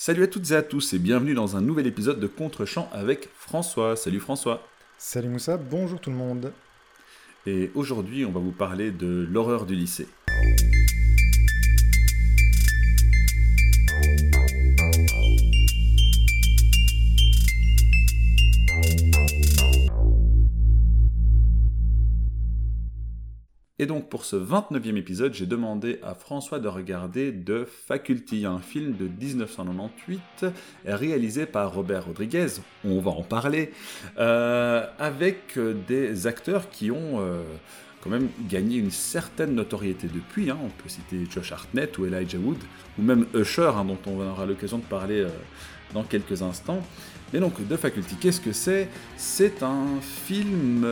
[0.00, 3.30] Salut à toutes et à tous et bienvenue dans un nouvel épisode de Contre-champ avec
[3.34, 3.96] François.
[3.96, 4.64] Salut François.
[4.96, 6.52] Salut Moussa, bonjour tout le monde.
[7.46, 10.06] Et aujourd'hui, on va vous parler de l'horreur du lycée.
[23.80, 28.58] Et donc pour ce 29e épisode, j'ai demandé à François de regarder The Faculty, un
[28.58, 30.46] film de 1998
[30.84, 32.48] réalisé par Robert Rodriguez,
[32.84, 33.70] on va en parler,
[34.18, 37.44] euh, avec des acteurs qui ont euh,
[38.02, 40.50] quand même gagné une certaine notoriété depuis.
[40.50, 40.58] Hein.
[40.60, 42.58] On peut citer Josh Hartnett ou Elijah Wood,
[42.98, 45.28] ou même Usher, hein, dont on aura l'occasion de parler euh,
[45.94, 46.82] dans quelques instants.
[47.32, 48.88] Mais donc The Faculty, qu'est-ce que c'est?
[49.16, 50.84] C'est un film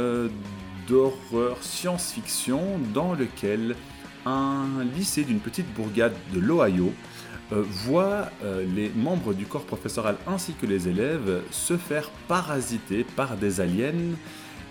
[0.88, 3.76] d'horreur science-fiction dans lequel
[4.24, 6.92] un lycée d'une petite bourgade de l'Ohio
[7.52, 13.04] euh, voit euh, les membres du corps professoral ainsi que les élèves se faire parasiter
[13.04, 14.16] par des aliens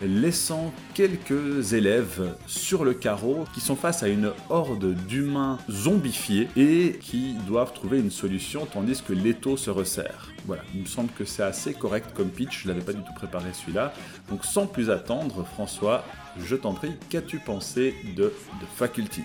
[0.01, 6.97] laissant quelques élèves sur le carreau qui sont face à une horde d'humains zombifiés et
[7.01, 10.31] qui doivent trouver une solution tandis que l'étau se resserre.
[10.45, 13.13] Voilà, il me semble que c'est assez correct comme pitch, je l'avais pas du tout
[13.16, 13.93] préparé celui-là.
[14.29, 16.03] Donc sans plus attendre, François,
[16.38, 19.21] je t'en prie, qu'as-tu pensé de The Faculty?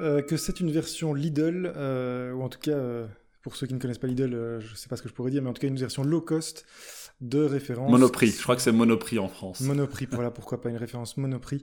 [0.00, 3.06] Euh, Que c'est une version Lidl, euh, ou en tout cas, euh,
[3.42, 5.30] pour ceux qui ne connaissent pas Lidl, je ne sais pas ce que je pourrais
[5.30, 6.66] dire, mais en tout cas une version low cost
[7.20, 7.90] de référence.
[7.90, 9.60] Monoprix, je crois que c'est Monoprix en France.
[9.60, 11.62] Monoprix, voilà, pourquoi pas une référence Monoprix.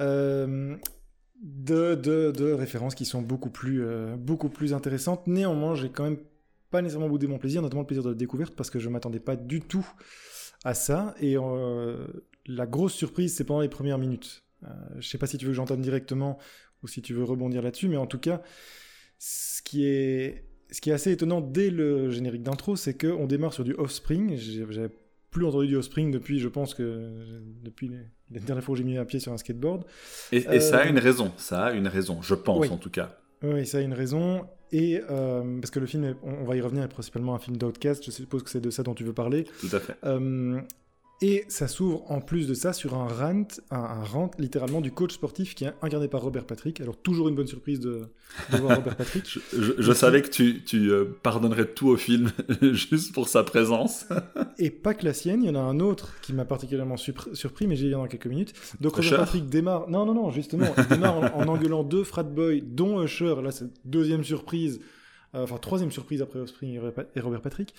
[0.00, 0.76] Euh,
[1.42, 5.26] de, de, de, références qui sont beaucoup plus, euh, beaucoup plus intéressantes.
[5.26, 6.18] Néanmoins, j'ai quand même
[6.70, 9.20] pas nécessairement boudé mon plaisir, notamment le plaisir de la découverte, parce que je m'attendais
[9.20, 9.86] pas du tout
[10.64, 11.14] à ça.
[11.20, 12.06] Et euh,
[12.46, 14.44] la grosse surprise, c'est pendant les premières minutes.
[14.98, 16.38] je sais pas si tu veux que j'entame directement
[16.82, 18.42] ou si tu veux rebondir là-dessus, mais en tout cas,
[19.18, 23.52] ce qui est ce qui est assez étonnant dès le générique d'intro, c'est qu'on démarre
[23.52, 24.36] sur du Offspring.
[24.36, 24.90] J'avais
[25.30, 27.12] plus entendu du Offspring depuis, je pense que
[27.62, 27.92] depuis
[28.30, 29.84] les, dernières fois où j'ai mis un pied sur un skateboard.
[30.32, 33.16] Et, ça a euh, une raison, ça a une raison, je pense en tout cas.
[33.44, 34.48] Oui, ça a une raison.
[34.72, 38.04] Et euh, parce que le film, on, va y revenir, est principalement un film d'Outcast,
[38.04, 39.44] je suppose que c'est de ça dont tu veux parler.
[39.60, 39.94] Tout à fait.
[40.02, 40.60] Euh,
[41.22, 45.14] et ça s'ouvre en plus de ça sur un rant, un, rant littéralement du coach
[45.14, 46.80] sportif qui est incarné par Robert Patrick.
[46.80, 48.08] Alors toujours une bonne surprise de,
[48.50, 49.24] voir Robert Patrick.
[49.78, 52.32] Je, savais que tu, tu euh, pardonnerais tout au film
[52.72, 54.06] juste pour sa présence.
[54.58, 57.66] et pas que la sienne, il y en a un autre qui m'a particulièrement surpris,
[57.66, 58.52] mais j'y viens dans quelques minutes.
[58.80, 62.60] Donc Robert Patrick démarre, non non non justement, il démarre en, engueulant deux frat boys,
[62.62, 63.36] dont Usher.
[63.42, 64.80] Là c'est deuxième surprise.
[65.34, 66.80] Euh, enfin, troisième surprise après Offspring
[67.14, 67.74] et Robert Patrick.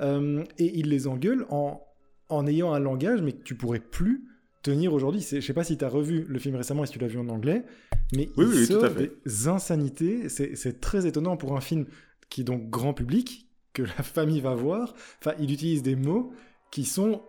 [0.00, 1.86] Euh, et il les engueule en
[2.28, 4.24] en ayant un langage, mais que tu pourrais plus
[4.62, 5.26] tenir aujourd'hui.
[5.30, 7.18] Je sais pas si tu as revu le film récemment et si tu l'as vu
[7.18, 7.64] en anglais,
[8.12, 10.28] mais oui, il sort des insanités.
[10.28, 11.86] C'est très étonnant pour un film
[12.28, 14.94] qui est donc grand public, que la famille va voir.
[15.20, 16.32] Enfin, il utilise des mots
[16.70, 17.22] qui sont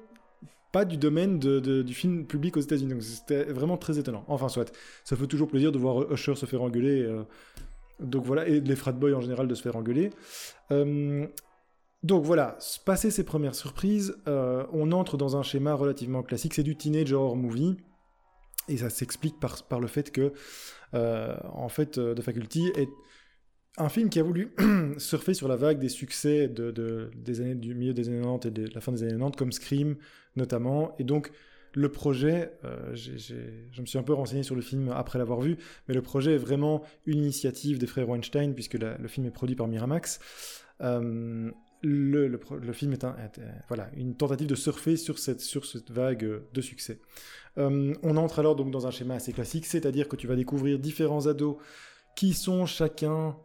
[0.71, 2.93] pas du domaine du film public aux États-Unis.
[2.93, 4.25] Donc c'était vraiment très étonnant.
[4.27, 4.71] Enfin, soit.
[5.03, 7.03] Ça fait toujours plaisir de voir Usher se faire engueuler.
[7.03, 7.23] Euh,
[7.99, 10.11] donc voilà, et les frat boys en général de se faire engueuler.
[10.71, 11.25] Euh,
[12.07, 16.63] donc voilà, passer ces premières surprises, euh, on entre dans un schéma relativement classique, c'est
[16.63, 17.75] du teenage horror movie,
[18.69, 20.31] et ça s'explique par, le fait que,
[20.93, 22.89] euh, en fait, euh, The Faculty est
[23.77, 24.53] un film qui a voulu
[24.97, 28.51] surfer sur la vague des succès de, des années, du milieu des années 90 et
[28.51, 29.97] de la fin des années 90, comme Scream
[30.37, 31.31] notamment, et donc
[31.73, 32.53] le projet,
[32.93, 35.57] je me suis un peu renseigné sur le film après l'avoir vu,
[35.87, 39.55] mais le projet est vraiment une initiative des frères Weinstein, puisque le film est produit
[39.55, 40.19] par Miramax
[41.81, 42.39] le,
[42.73, 43.15] film est, un,
[43.67, 46.99] voilà, une tentative de surfer sur cette, sur cette vague de succès.
[47.57, 50.79] Euh, on entre alors donc dans un schéma assez classique, c'est-à-dire que tu vas découvrir
[50.79, 51.57] différents ados
[52.15, 53.35] qui sont chacun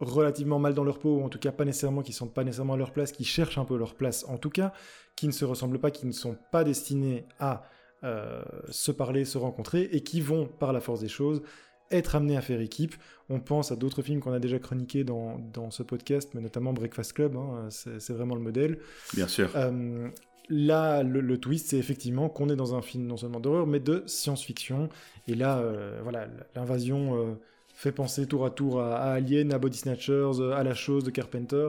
[0.00, 2.74] relativement mal dans leur peau, ou en tout cas pas nécessairement, qui sont pas nécessairement
[2.74, 4.72] à leur place, qui cherchent un peu leur place en tout cas,
[5.16, 7.64] qui ne se ressemblent pas, qui ne sont pas destinés à
[8.04, 11.42] euh, se parler, se rencontrer, et qui vont, par la force des choses,
[11.90, 12.94] être amené à faire équipe.
[13.28, 16.72] On pense à d'autres films qu'on a déjà chroniqués dans, dans, ce podcast, mais notamment
[16.72, 18.78] Breakfast Club, hein, c'est vraiment le modèle.
[19.14, 19.50] Bien sûr.
[19.54, 20.08] Euh,
[20.48, 24.02] là, le, twist, c'est effectivement qu'on est dans un film non seulement d'horreur, mais de
[24.06, 24.88] science-fiction.
[25.26, 27.34] Et là, euh, voilà, l'invasion euh,
[27.74, 31.68] fait penser tour à tour à, Alien, à Body Snatchers, à La Chose de Carpenter.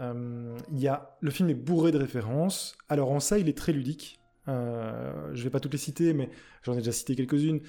[0.00, 2.76] Y a, le film est bourré de références.
[2.88, 4.20] Alors en ça, il est très ludique.
[4.48, 6.28] je vais pas toutes les citer, mais
[6.64, 7.60] j'en ai déjà cité quelques-unes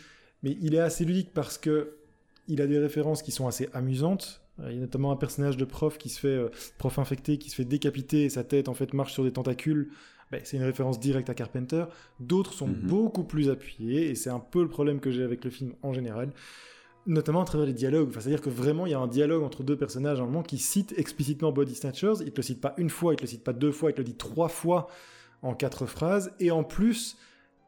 [0.44, 1.96] mais il est assez ludique parce que
[2.48, 4.42] il a des références qui sont assez amusantes.
[4.60, 7.38] Euh, il y a notamment un personnage de prof qui se fait euh, prof infecté,
[7.38, 9.90] qui se fait décapiter et sa tête en fait marche sur des tentacules.
[10.32, 11.86] Ben, c'est une référence directe à Carpenter.
[12.20, 12.88] D'autres sont mhm.
[12.88, 15.94] beaucoup plus appuyés et c'est un peu le problème que j'ai avec le film en
[15.94, 16.32] général.
[17.06, 18.10] notamment à travers les dialogues.
[18.10, 20.44] Enfin, C'est-à-dire que vraiment, il y a un dialogue entre deux personnages à un moment
[20.44, 22.22] qui cite explicitement Body Snatchers.
[22.22, 23.94] Il te le cite pas une fois, il te le cite pas deux fois, il
[23.94, 24.88] te le dit trois fois
[25.42, 26.32] en quatre phrases.
[26.40, 27.18] Et en plus,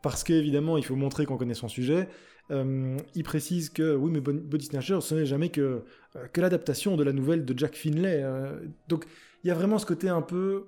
[0.02, 2.08] parce qu'évidemment, il faut montrer qu'on connaît son sujet,
[2.52, 5.84] euh, il précise que oui, mais Body Snatchers, ce n'est jamais que,
[6.16, 8.22] euh, que l'adaptation de la nouvelle de Jack Finlay.
[8.24, 8.60] euh.
[8.88, 9.06] donc,
[9.44, 10.66] il y a vraiment ce côté un peu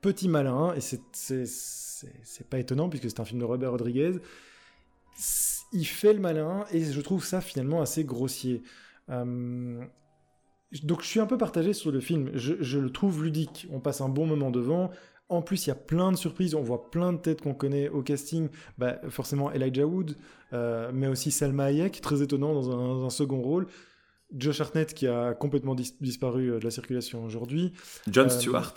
[0.00, 1.00] petit malin, et c'est-
[2.48, 4.12] pas étonnant puisque c'est un film de Robert Rodriguez.
[5.72, 8.62] Il fait le malin, et je trouve ça finalement assez grossier.
[10.84, 12.30] Donc je suis un peu partagé sur le film.
[12.34, 13.66] Je le trouve ludique.
[13.72, 14.90] On passe un bon moment devant.
[15.30, 16.54] En plus, il y a plein de surprises.
[16.54, 18.48] On voit plein de têtes qu'on connaît au casting.
[18.78, 20.16] Bah, forcément Elijah Wood,
[20.52, 23.66] euh, mais aussi Salma Hayek, très étonnant dans un, dans un second rôle.
[24.36, 27.72] Josh Hartnett qui a complètement dis- disparu euh, de la circulation aujourd'hui.
[28.08, 28.74] John Euh, Stewart.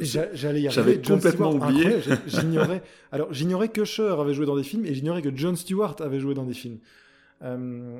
[0.00, 1.04] J'a- J'allais y j'avais arriver.
[1.04, 1.96] Jon complètement Stewart, oublié.
[2.26, 2.82] J'ignorais.
[3.12, 6.18] Alors j'ignorais que Cher avait joué dans des films et j'ignorais que Jon Stewart avait
[6.18, 6.78] joué dans des films.
[7.42, 7.98] Euh,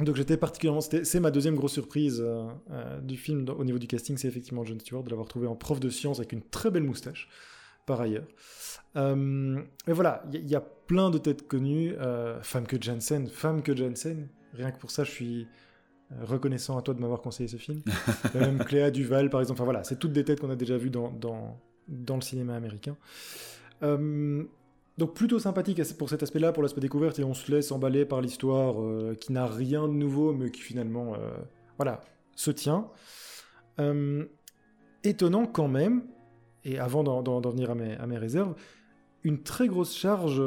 [0.00, 0.80] donc j'étais particulièrement.
[0.80, 4.64] C'est ma deuxième grosse surprise euh, euh, du film au niveau du casting, c'est effectivement
[4.64, 7.28] Jon Stewart de l'avoir trouvé en prof de sciences avec une très belle moustache,
[7.86, 8.26] par ailleurs.
[8.96, 11.94] Euh, mais voilà, il y, a plein de têtes connues.
[11.98, 14.28] Euh, femme que Jansen, femme que Jansen.
[14.54, 15.48] Rien que pour ça, je suis
[16.12, 17.82] euh, reconnaissant à toi de m'avoir conseillé ce film.
[18.34, 19.58] Même Cléa Duval, par exemple.
[19.58, 22.54] Enfin voilà, c'est toutes des têtes qu'on a déjà vues dans, dans, dans le cinéma
[22.54, 22.96] américain.
[23.82, 24.44] Euh,
[24.98, 28.22] donc plutôt sympathique pour cet aspect-là, pour l'aspect découverte, et on se laisse emballer par
[28.22, 31.30] l'histoire euh, qui n'a rien de nouveau, mais qui finalement, euh,
[31.76, 32.00] voilà,
[32.34, 32.88] se tient.
[33.78, 34.24] Euh,
[35.04, 36.04] étonnant quand même,
[36.64, 38.54] et avant d'en- venir à mes, réserves,
[39.22, 40.42] une très grosse charge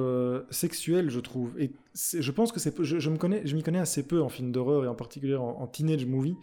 [0.50, 1.54] sexuelle, je trouve.
[1.60, 4.88] Et je pense que je, me connais, m'y connais assez peu en film d'horreur et
[4.88, 6.36] en particulier en, en teenage movie.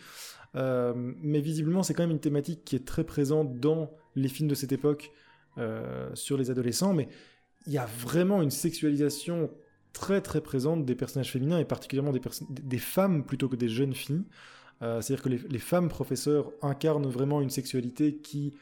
[0.55, 4.55] Mais visiblement, c'est quand même une thématique qui est très présente dans les films de
[4.55, 5.13] cette époque
[6.15, 6.95] sur les adolescents.
[6.95, 7.09] Mais
[7.67, 9.51] il y a vraiment une sexualisation
[9.93, 14.25] très très présente des personnages féminins et particulièrement des, femmes plutôt que des jeunes filles.
[14.83, 18.55] Euh, C'est-à-dire que les, femmes professeurs incarnent vraiment une sexualité qui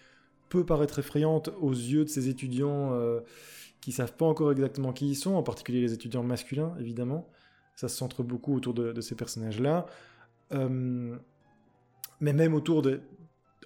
[0.49, 3.21] peut paraître effrayante aux yeux de ces étudiants euh,
[3.81, 7.29] qui savent pas encore exactement qui ils sont, en particulier les étudiants masculins, évidemment.
[7.75, 9.87] Ça se centre beaucoup autour de, ces personnages-là.
[10.53, 11.17] Euh,
[12.21, 13.01] mais même autour de...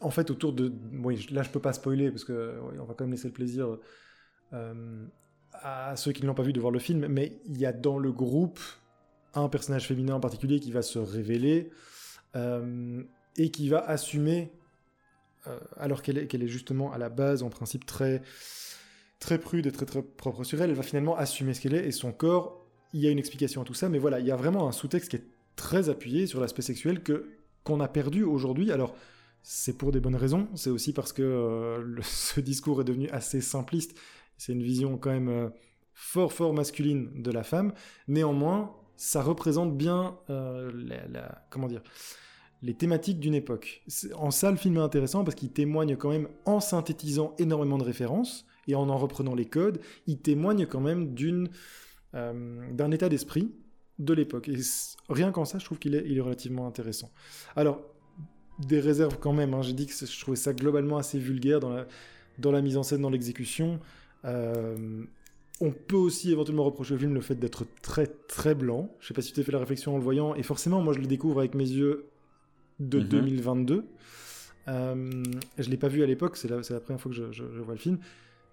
[0.00, 0.72] En fait, autour de...
[1.04, 3.76] Oui, là, je peux pas spoiler, parce que on va quand même laisser le plaisir
[4.54, 5.06] euh,
[5.62, 7.72] à ceux qui ne l'ont pas vu de voir le film, mais il y a
[7.72, 8.60] dans le groupe
[9.34, 11.70] un personnage féminin en particulier qui va se révéler
[12.36, 13.02] euh,
[13.36, 14.52] et qui va assumer,
[15.46, 18.22] euh, alors qu'elle est, justement à la base, en principe, très,
[19.20, 21.86] très prude et très, très propre sur elle, elle va finalement assumer ce qu'elle est
[21.86, 22.66] et son corps.
[22.92, 24.72] Il y a une explication à tout ça, mais voilà, il y a vraiment un
[24.72, 25.24] sous-texte qui est
[25.56, 27.28] très appuyé sur l'aspect sexuel que
[27.64, 28.72] qu'on a perdu aujourd'hui.
[28.72, 28.94] Alors,
[29.42, 30.48] c'est pour des bonnes raisons.
[30.54, 33.98] C'est aussi parce que euh, ce discours est devenu assez simpliste.
[34.38, 35.48] C'est une vision quand même euh,
[35.94, 37.72] fort, fort masculine de la femme.
[38.06, 40.70] Néanmoins, ça représente bien euh,
[41.12, 41.82] la, comment dire,
[42.62, 43.84] les thématiques d'une époque.
[44.16, 47.84] En ça, le film est intéressant parce qu'il témoigne quand même, en synthétisant énormément de
[47.84, 51.50] références et en en reprenant les codes, il témoigne quand même d'une
[52.14, 53.52] euh, d'un état d'esprit
[53.98, 54.48] de l'époque.
[54.48, 54.56] Et
[55.08, 57.10] rien qu'en ça, je trouve qu'il est, est relativement intéressant.
[57.54, 57.80] Alors,
[58.58, 59.54] des réserves quand même.
[59.54, 59.62] hein.
[59.62, 61.86] J'ai dit que je trouvais ça globalement assez vulgaire dans la,
[62.38, 63.78] dans la mise en scène, dans l'exécution.
[64.24, 65.04] Euh,
[65.60, 68.90] on peut aussi éventuellement reprocher au film le fait d'être très très blanc.
[69.00, 70.34] Je sais pas si tu t'es fait la réflexion en le voyant.
[70.34, 72.06] Et forcément, moi, je le découvre avec mes yeux
[72.80, 73.08] de Mhm.
[73.08, 73.84] 2022.
[74.68, 75.22] Euh,
[75.58, 76.36] je l'ai pas vu à l'époque.
[76.36, 77.98] C'est la, première fois que je, je- je vois le film.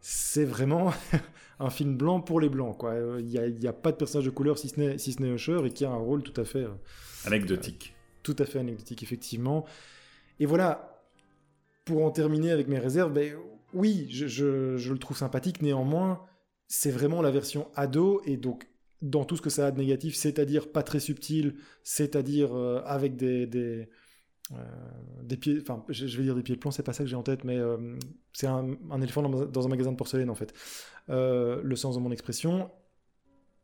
[0.02, 0.92] C'est vraiment
[1.60, 2.78] un film blanc pour les blancs.
[2.78, 2.96] quoi.
[3.20, 5.72] Il n'y a, pas de personnage de couleur si ce n'est si ce Usher et
[5.72, 6.70] qui a un rôle tout à fait euh,
[7.26, 7.96] Anecdotique.
[8.24, 9.66] tout à fait anecdotique, effectivement.
[10.40, 11.04] Et voilà,
[11.86, 13.36] pour en terminer avec mes réserves, ben,
[13.76, 16.22] oui, je, le trouve sympathique, néanmoins,
[16.68, 18.68] c'est vraiment la version ado, et donc
[19.02, 23.22] dans tout ce que ça a de négatif, c'est-à-dire pas très subtil, c'est-à-dire euh, avec
[23.22, 23.46] euh,
[25.24, 27.18] des pieds, enfin, je, vais dire des pieds de plomb, c'est pas ça que j'ai
[27.18, 27.98] en tête, mais euh,
[28.32, 30.54] c'est un, éléphant dans, dans un magasin de porcelaine, en fait.
[31.10, 32.72] Le sens de mon expression,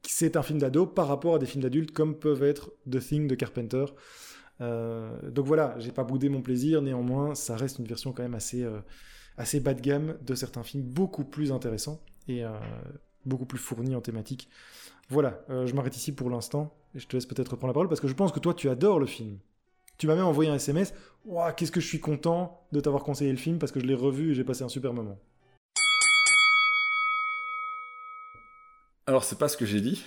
[0.05, 3.27] c'est un film d'ado par rapport à des films d'adultes comme peuvent être The Thing
[3.27, 3.85] de Carpenter.
[4.59, 8.63] Donc voilà, j'ai pas boudé mon plaisir, néanmoins, ça reste une version quand même assez,
[9.37, 12.51] assez bas de gamme de certains films, beaucoup plus intéressants et euh,
[13.25, 14.49] beaucoup plus fournis en thématique.
[15.09, 17.89] Voilà, euh, je m'arrête ici pour l'instant et je te laisse peut-être reprendre la parole
[17.89, 19.39] parce que je pense que toi tu adores le film.
[19.97, 20.93] Tu m'as même envoyé un SMS.
[21.25, 23.93] Ouah, qu'est-ce que je suis content de t'avoir conseillé le film parce que je l'ai
[23.93, 25.19] revu et j'ai passé un super moment.
[29.07, 30.03] Alors, c'est pas ce que j'ai dit.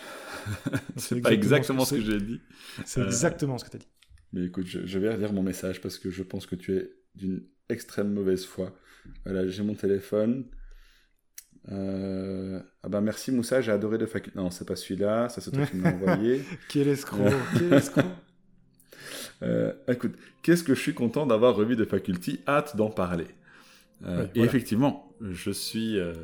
[0.96, 2.40] C'est c'est pas exactement exactement ce que j'ai dit.
[2.84, 3.88] C'est Euh, exactement ce que tu as dit.
[4.32, 6.90] Mais écoute, je, je vais relire mon message parce que je pense que tu es
[7.14, 8.72] d'une extrême mauvaise foi.
[9.24, 10.44] Voilà, j'ai mon téléphone.
[11.72, 14.38] Euh, ah bah merci Moussa, j'ai adoré de faculté.
[14.38, 16.42] Non, c'est pas celui-là, ça c'est toi qui m'as envoyé.
[16.68, 18.04] Quel escroc, quel escroc.
[19.42, 23.26] Euh, écoute, qu'est-ce que je suis content d'avoir revu de Faculty, hâte d'en parler.
[24.06, 24.48] Euh, Oui, Et voilà.
[24.48, 26.14] effectivement, je suis, euh,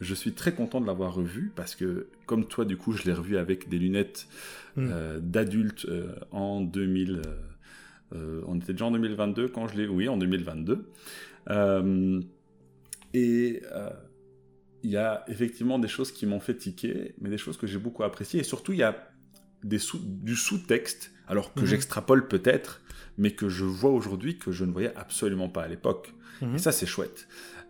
[0.00, 3.14] je suis très content de l'avoir revu parce que, comme toi, du coup, je l'ai
[3.14, 4.28] revu avec des lunettes
[4.76, 4.90] Mm.
[5.20, 5.86] d'adulte
[6.30, 7.22] en 2000.
[8.14, 9.86] Euh, on était déjà en 2022 quand je l'ai.
[9.86, 10.90] Oui, en 2022.
[11.50, 12.20] Euh,
[13.14, 13.90] et euh,
[14.82, 17.78] il y a effectivement des choses qui m'ont fait tiquer, mais des choses que j'ai
[17.78, 18.40] beaucoup appréciées.
[18.40, 19.08] Et surtout, il y a
[19.64, 21.66] des sous, du sous-texte, alors que Mhm.
[21.66, 22.82] j'extrapole peut-être,
[23.18, 26.14] mais que je vois aujourd'hui que je ne voyais absolument pas à l'époque.
[26.42, 26.56] Mhm.
[26.56, 27.26] Et ça, c'est chouette.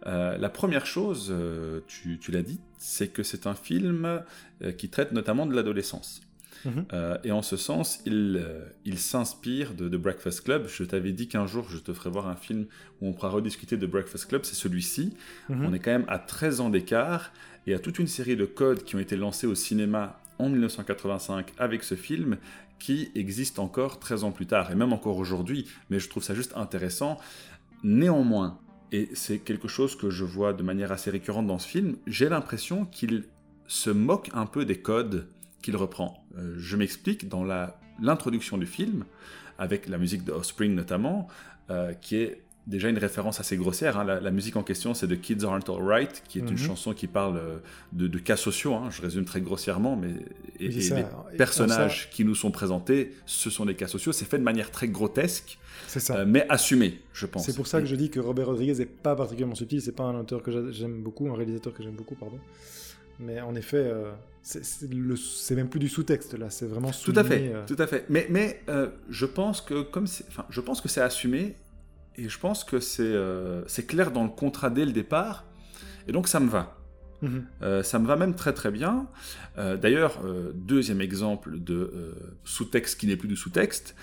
[0.06, 4.22] Euh, la première chose, euh, tu, tu l'as dit, c'est que c'est un film
[4.62, 6.20] euh, qui traite notamment de l'adolescence.
[6.66, 6.86] Mhm.
[6.92, 10.66] Euh, et en ce sens, il, euh, il s'inspire de, de Breakfast Club.
[10.68, 12.66] Je t'avais dit qu'un jour, je te ferai voir un film
[13.00, 14.44] où on pourra rediscuter de Breakfast Club.
[14.44, 15.14] C'est celui-ci.
[15.48, 15.64] Mhm.
[15.66, 17.32] On est quand même à 13 ans d'écart
[17.66, 21.52] et à toute une série de codes qui ont été lancés au cinéma en 1985
[21.58, 22.36] avec ce film
[22.78, 25.66] qui existent encore 13 ans plus tard et même encore aujourd'hui.
[25.88, 27.18] Mais je trouve ça juste intéressant.
[27.82, 28.58] Néanmoins,
[28.92, 32.28] et c'est quelque chose que je vois de manière assez récurrente dans ce film, j'ai
[32.28, 33.24] l'impression qu'il
[33.66, 35.28] se moque un peu des codes
[35.66, 36.24] qu'il reprend.
[36.38, 37.44] Euh, je m'explique dans
[38.00, 39.04] l'introduction du film,
[39.58, 41.26] avec la musique de Offspring notamment,
[41.70, 43.98] euh, qui est déjà une référence assez grossière.
[43.98, 44.04] hein.
[44.04, 46.56] La, la musique en question, c'est de Kids Aren't Alright, qui est une Mhm.
[46.58, 47.58] chanson qui parle euh,
[47.92, 48.74] de, de cas sociaux.
[48.74, 48.90] hein.
[48.90, 50.10] Je résume très grossièrement, mais
[50.60, 50.94] et, Oui, c'est et ça.
[50.96, 54.12] les Et personnages qui nous sont présentés, ce sont des cas sociaux.
[54.12, 55.58] C'est fait de manière très grotesque,
[55.88, 56.18] ça.
[56.18, 57.44] euh, mais assumé, je pense.
[57.46, 59.80] C'est pour ça que je dis que Robert Rodriguez n'est pas particulièrement subtil.
[59.82, 62.38] C'est pas un auteur que j'a- j'aime beaucoup, un réalisateur que j'aime beaucoup, pardon.
[63.18, 66.50] Mais en effet, euh, c'est- même plus du sous-texte là.
[66.50, 68.04] C'est vraiment Tout à fait, souligné, euh, tout à fait.
[68.08, 71.56] Mais, mais euh, je pense que comme c'est, enfin, je pense que c'est assumé
[72.16, 75.44] et je pense que c'est clair dans le contrat dès le départ
[76.08, 76.76] et donc ça me va.
[77.22, 77.44] mhm.
[77.62, 79.06] Euh, ça me va même très très bien.
[79.58, 83.94] Euh, D'ailleurs, euh, deuxième exemple de sous-texte qui n'est plus du sous-texte,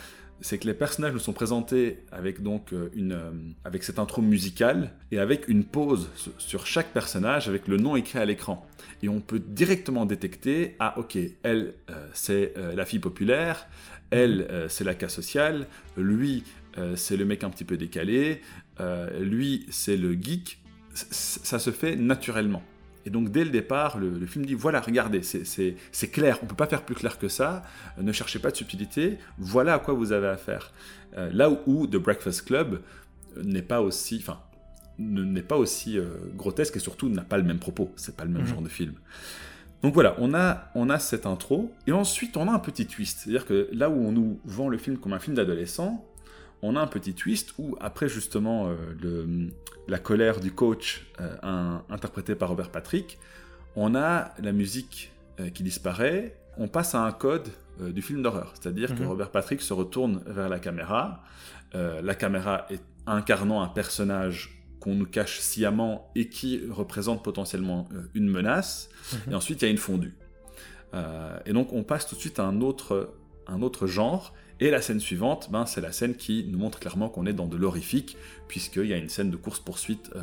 [0.44, 3.32] c'est que les personnages nous sont présentés avec donc euh, une euh,
[3.64, 8.20] avec cette intro musicale et avec une pause sur- chaque personnage avec le nom écrit
[8.20, 8.68] à l'écran.
[9.02, 13.68] Et on peut directement détecter ah ok elle euh, c'est la fille populaire,
[14.12, 16.44] elle c'est la cas sociale, lui
[16.96, 18.42] c'est le mec un petit peu décalé,
[19.20, 20.60] lui c'est le geek.
[20.94, 22.62] Ça se fait naturellement.
[23.06, 26.56] Et donc dès le départ, le, le film dit voilà, regardez, c'est- clair, on peut
[26.56, 27.64] pas faire plus clair que ça,
[27.98, 30.72] ne cherchez pas de subtilité, voilà à quoi vous avez affaire.
[31.18, 32.82] Euh, là où, où The Breakfast Club
[33.44, 34.40] n'est pas aussi, enfin,
[35.00, 36.06] ne- n'est pas aussi euh,
[36.36, 38.48] grotesque et surtout n'a pas le même propos, c'est pas le même Mhm.
[38.48, 38.94] genre de film.
[39.82, 43.20] Donc voilà, on a, on a cette intro, et ensuite on a un petit twist.
[43.20, 46.06] C'est-à-dire que là où on nous vend le film comme un film d'adolescent,
[46.66, 49.50] on a un petit twist où, après justement euh, le-
[49.88, 53.20] la colère du coach euh, un- interprété par Robert Patrick,
[53.76, 57.48] on a la musique euh, qui disparaît, on passe à un code
[57.82, 58.54] euh, du film d'horreur.
[58.60, 59.08] C'est-à-dire que Mhm.
[59.10, 61.24] Robert Patrick se retourne vers la caméra,
[61.74, 68.30] la caméra est incarnant un personnage qu'on nous cache sciemment et qui représente potentiellement une
[68.30, 68.90] menace,
[69.26, 69.32] Mhm.
[69.32, 70.14] et ensuite il y a une fondue.
[71.46, 73.16] Et donc on passe tout de suite à un autre,
[73.48, 77.10] un autre genre, et la scène suivante, ben, c'est la scène qui nous montre clairement
[77.10, 78.16] qu'on est dans de l'horrifique,
[78.48, 80.22] puisqu'il y a une scène de course-poursuite euh,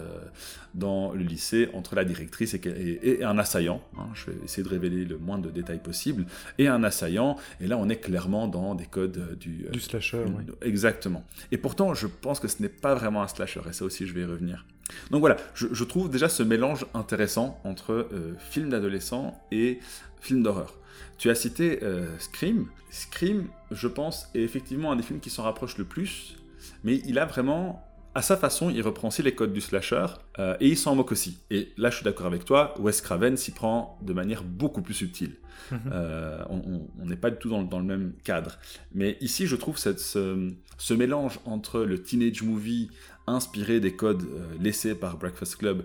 [0.74, 3.82] dans le lycée entre la directrice et, et- et un assaillant.
[3.98, 4.06] hein.
[4.14, 6.26] je vais essayer de révéler le moins de détails possible.
[6.58, 9.66] Et un assaillant, et là on est clairement dans des codes euh, du...
[9.66, 10.24] euh, du slasher.
[10.26, 10.44] oui.
[10.62, 11.24] Exactement.
[11.52, 14.14] Et pourtant, je pense que ce n'est pas vraiment un slasher, et ça aussi, je
[14.14, 14.64] vais y revenir.
[15.10, 19.78] Donc voilà, je, je trouve déjà ce mélange intéressant entre euh, film d'adolescent et
[20.20, 20.74] film d'horreur.
[21.18, 22.66] Tu as cité euh, Scream.
[22.90, 26.36] Scream, je pense, est effectivement un des films qui s'en rapproche le plus,
[26.84, 30.06] mais il a vraiment, à sa façon, il reprend aussi les codes du slasher,
[30.38, 31.38] euh, et il s'en moque aussi.
[31.50, 34.94] Et là, je suis d'accord avec toi, Wes Craven s'y prend de manière beaucoup plus
[34.94, 35.36] subtile.
[35.70, 35.78] Mhm.
[35.92, 38.58] Euh, on- n'est pas du tout dans, le- dans le même cadre.
[38.94, 42.88] Mais ici, je trouve cette- ce, ce mélange entre le teenage movie
[43.26, 45.84] inspiré des codes euh, laissés par Breakfast Club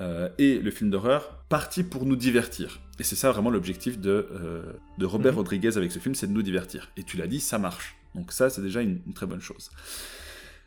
[0.00, 2.80] euh, et le film d'horreur, parti pour nous divertir.
[2.98, 4.62] Et c'est ça vraiment l'objectif de, euh,
[4.98, 5.38] de Robert Mhm.
[5.38, 6.90] Rodriguez avec ce film, c'est de nous divertir.
[6.96, 7.96] Et tu l'as dit, ça marche.
[8.14, 9.70] Donc ça, c'est déjà une, une très bonne chose.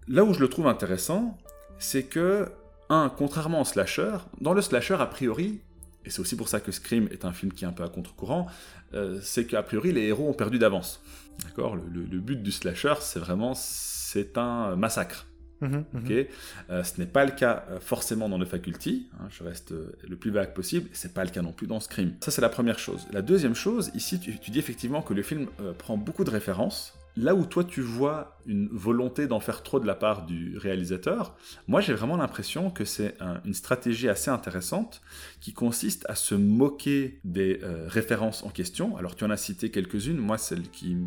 [0.08, 1.38] Là où je le trouve intéressant,
[1.80, 2.48] c'est que,
[2.90, 5.60] un, contrairement au slasher, dans le slasher, a priori,
[6.06, 7.90] et c'est aussi pour ça que Scream est un film qui est un peu à
[7.90, 8.48] contre-courant,
[8.94, 11.02] euh, c'est qu'a priori, les héros ont perdu d'avance.
[11.46, 11.75] D'accord?
[11.75, 15.25] Le, le- le but du slasher, c'est vraiment, c'est un massacre.
[15.63, 16.25] Mhm, mhm.
[16.70, 19.96] Euh, ce n'est pas le cas euh, forcément dans le Faculty, hein, je reste euh,
[20.08, 22.13] le plus vague possible, c'est pas le cas non plus dans Scream.
[22.22, 23.08] Ça, c'est la première chose.
[23.12, 27.34] La deuxième chose, ici, tu, dis effectivement que le film prend beaucoup de références, là
[27.34, 31.36] où toi tu vois une volonté d'en faire trop de la part du réalisateur,
[31.67, 33.15] moi j'ai vraiment l'impression que c'est
[33.46, 35.01] une stratégie assez intéressante
[35.39, 38.98] qui consiste à se moquer des références en question.
[38.98, 40.98] Alors tu en as cité quelques-unes, moi celle qui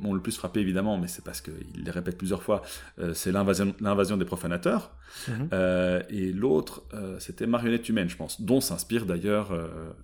[0.00, 2.62] m'ont le plus frappé évidemment, mais c'est parce qu'il les répète plusieurs fois,
[2.98, 4.92] euh, c'est l'invasion des profanateurs.
[5.28, 5.48] Mhm.
[5.52, 6.84] Euh, et l'autre,
[7.18, 9.52] c'était Marionnette humaine, je pense, dont s'inspire d'ailleurs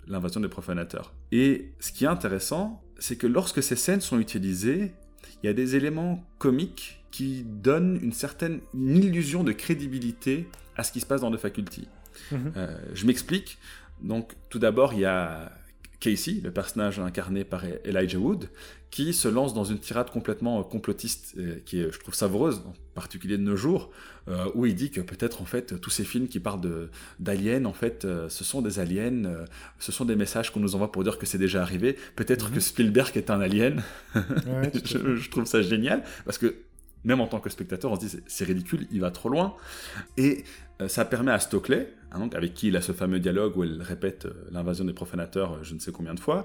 [0.07, 1.13] l'invasion des profanateurs.
[1.33, 4.93] Et ce qui est intéressant, c'est que lorsque ces scènes sont utilisées,
[5.43, 10.91] il y a des éléments comiques qui donnent une certaine illusion de crédibilité à ce
[10.91, 11.87] qui se passe dans The Faculty.
[12.33, 12.53] Mhm.
[12.57, 13.59] Euh, je m'explique.
[14.03, 15.53] Donc, tout d'abord, il y a
[16.01, 18.51] Casey, le personnage incarné par Elijah Wood,
[18.95, 22.75] qui se lance dans une tirade complètement complotiste, euh, qui est, je trouve, savoureuse, en
[22.95, 23.91] particulier de nos jours,
[24.29, 27.73] euh, où il dit que peut-être, en fait, tous ces films qui parlent d'aliens, en
[27.73, 29.47] fait, euh, ce sont des aliens,
[29.81, 31.97] ce sont des messages qu'on nous envoie pour dire que c'est déjà arrivé.
[32.15, 32.55] Peut-être mhm.
[32.55, 33.83] que Spielberg est un alien.
[34.15, 36.55] je, je, trouve ça génial, parce que
[37.03, 39.57] même en tant que spectateur, on se dit c'est ridicule, il va trop loin.
[40.17, 40.45] Et
[40.81, 43.63] euh, ça permet à Stockley, hein, donc, avec qui il a ce fameux dialogue où
[43.63, 46.45] elle répète euh, l'invasion des profanateurs euh, je ne sais combien de fois,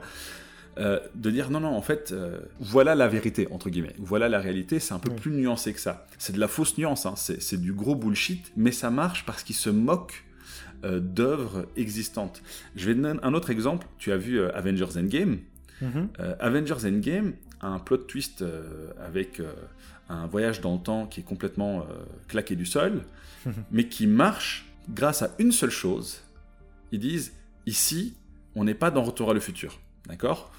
[0.80, 2.14] de dire non, non, en fait,
[2.60, 6.08] voilà la vérité, entre guillemets, voilà la réalité, c'est un peu plus nuancé que ça.
[6.18, 9.56] C'est de la fausse nuance, hein, c'est du gros bullshit, mais ça marche parce qu'il
[9.56, 10.24] se moque
[10.84, 12.42] d'œuvres existantes.
[12.76, 15.40] Je vais donner un autre exemple, tu as vu Avengers Endgame.
[15.82, 16.08] Mm
[16.40, 18.44] Avengers Endgame a un plot twist
[19.06, 19.42] avec
[20.08, 21.86] un voyage dans le temps qui est complètement
[22.28, 23.04] claqué du sol.
[23.72, 26.22] mais qui marche grâce à une seule chose.
[26.92, 27.34] Ils disent,
[27.66, 28.16] ici,
[28.56, 29.80] on n'est pas dans Retour à le futur.
[30.08, 30.52] D'accord?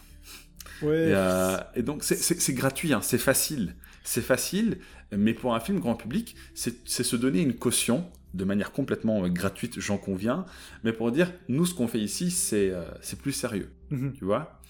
[0.83, 1.13] Ouais.
[1.13, 3.75] Euh, et, donc, c'est gratuit, hein, c'est facile.
[4.03, 4.79] C'est facile,
[5.13, 9.29] mais pour un film grand public, c'est se donner une caution de manière complètement euh,
[9.29, 10.47] gratuite, j'en conviens,
[10.85, 12.85] mais pour dire, nous, ce qu'on fait ici, c'est euh,
[13.21, 13.69] plus sérieux.
[13.91, 14.15] Mhm.
[14.17, 14.61] Tu vois?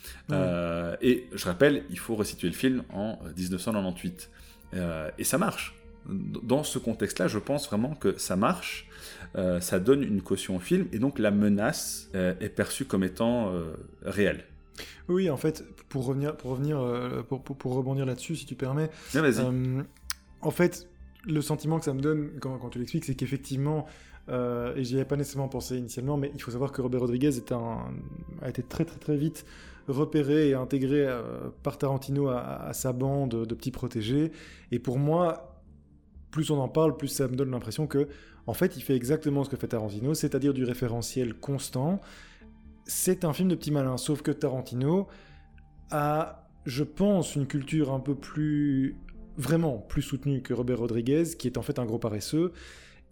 [1.02, 4.30] Et je rappelle, il faut resituer le film en 1998.
[5.18, 5.74] et ça marche
[6.06, 8.88] dans ce contexte-là, je pense vraiment que ça marche,
[9.36, 13.04] euh, ça donne une caution au film, et donc la menace euh, est perçue comme
[13.04, 14.44] étant euh, réelle.
[15.08, 16.78] Oui, en fait, pour revenir, pour, revenir,
[17.28, 18.90] pour, pour, rebondir là-dessus, si tu permets,
[20.42, 20.88] en fait,
[21.24, 23.86] le sentiment que ça me donne quand, quand tu l'expliques, c'est qu'effectivement,
[24.28, 27.52] et j'y avais pas nécessairement pensé initialement, mais il faut savoir que Robert Rodriguez est
[27.52, 27.92] un,
[28.42, 29.44] a été très très très vite
[29.88, 31.08] repéré et intégré
[31.62, 34.30] par Tarantino à, à, sa bande de petits protégés.
[34.70, 35.50] Et pour moi,
[36.30, 38.08] plus on en parle, plus ça me donne l'impression que,
[38.46, 42.00] en fait, il fait exactement ce que fait Tarantino, c'est-à-dire du référentiel constant.
[42.92, 45.06] C'est un film de petit malin, sauf que Tarantino
[45.92, 48.96] a, je pense, une culture un peu plus,
[49.36, 52.50] vraiment plus soutenue que Robert Rodriguez, qui est en fait un gros paresseux.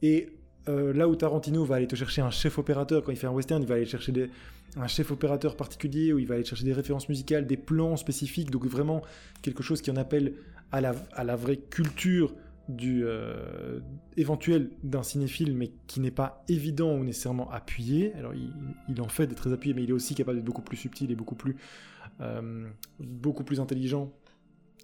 [0.02, 0.30] Et
[0.68, 3.30] euh, là où Tarantino va aller te chercher un chef opérateur quand il fait un
[3.30, 4.28] western, il va aller chercher
[4.76, 8.50] un chef opérateur particulier, où il va aller chercher des références musicales, des plans spécifiques,
[8.50, 9.02] donc vraiment
[9.42, 10.34] quelque chose qui en appelle
[10.72, 12.34] à la vraie culture
[12.68, 13.80] du euh,
[14.16, 18.12] éventuel d'un cinéphile, mais qui n'est pas évident ou nécessairement appuyé.
[18.14, 20.76] Alors, il, en fait d'être très appuyé, mais il est aussi capable d'être beaucoup plus
[20.76, 21.56] subtil et beaucoup plus,
[22.20, 22.68] euh,
[23.00, 24.12] beaucoup plus intelligent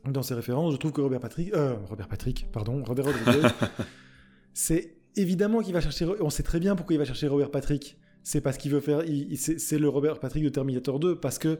[0.07, 0.73] dans ses références.
[0.73, 3.49] Je trouve que Robert Patrick, euh, Robert Patrick, pardon, Robert Rodriguez,
[4.55, 6.07] c'est évidemment qu'il va chercher.
[6.21, 7.99] On sait très bien pourquoi il va chercher Robert Patrick.
[8.23, 9.03] C'est parce qu'il veut faire.
[9.37, 11.59] C'est le Robert Patrick de Terminator 2 parce que.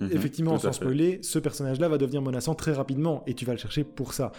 [0.00, 3.58] Mhm, effectivement, sans spoiler, ce personnage-là va devenir menaçant très rapidement et tu vas le
[3.58, 4.32] chercher pour ça.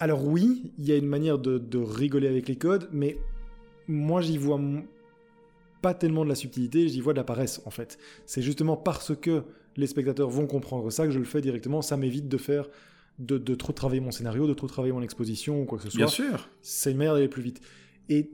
[0.00, 3.18] Alors oui, il y a une manière de, rigoler avec les codes, mais
[3.86, 4.58] moi j'y vois
[5.82, 7.98] pas tellement de la subtilité, j'y vois de la paresse en fait.
[8.24, 9.42] C'est justement parce que
[9.76, 12.68] les spectateurs vont comprendre ça que je le fais directement, ça m'évite de faire
[13.18, 15.98] de, trop travailler mon scénario, de trop travailler mon exposition ou quoi que ce soit.
[15.98, 16.48] Bien sûr.
[16.62, 17.60] C'est une manière d'aller plus vite.
[18.08, 18.30] Et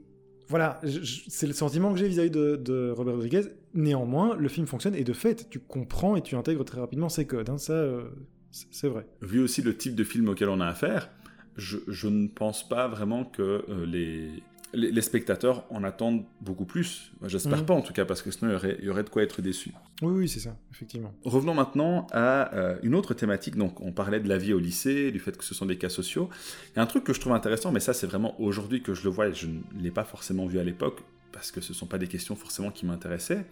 [0.47, 0.79] voilà,
[1.27, 3.41] c'est le sentiment que j'ai vis-à-vis de, Robert Rodriguez.
[3.73, 7.27] Néanmoins, le film fonctionne et de fait, tu comprends et tu intègres très rapidement ces
[7.27, 7.49] codes.
[7.49, 7.57] Hein.
[7.57, 8.05] ça, euh,
[8.51, 9.05] c'est vrai.
[9.21, 11.09] Vu aussi le type de film auquel on a affaire,
[11.57, 14.43] je, ne pense pas vraiment que euh, les,
[14.73, 17.11] les, spectateurs en attendent beaucoup plus.
[17.25, 17.65] J'espère mhm.
[17.65, 19.71] pas en tout cas, parce que sinon il y aurait, de quoi être déçu.
[20.01, 21.13] Oui, oui, c'est ça, effectivement.
[21.23, 23.55] Revenons maintenant à euh, une autre thématique.
[23.55, 25.89] Donc, on parlait de la vie au lycée, du fait que ce sont des cas
[25.89, 26.29] sociaux.
[26.73, 28.93] Il y a un truc que je trouve intéressant, mais ça, c'est vraiment aujourd'hui que
[28.93, 31.71] je le vois et je ne l'ai pas forcément vu à l'époque, parce que ce
[31.71, 33.45] ne sont pas des questions forcément qui m'intéressaient.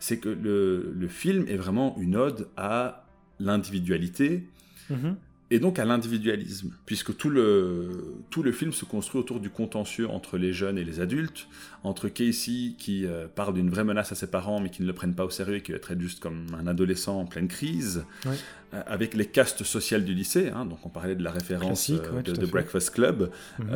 [0.00, 3.06] C'est que le, le, film est vraiment une ode à
[3.40, 4.48] l'individualité.
[4.90, 5.16] Mhm
[5.50, 10.08] et donc à l'individualisme, puisque tout le, tout le film se construit autour du contentieux
[10.08, 11.48] entre les jeunes et les adultes,
[11.84, 14.92] entre Casey qui euh, parle d'une vraie menace à ses parents mais qui ne le
[14.92, 18.82] prennent pas au sérieux et qui être juste comme un adolescent en pleine crise, euh,
[18.86, 22.46] avec les castes sociales du lycée, hein, donc on parlait de la référence euh, de,
[22.46, 23.68] Breakfast Club, mhm.